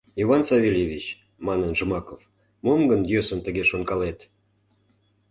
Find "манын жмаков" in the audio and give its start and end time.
1.45-2.21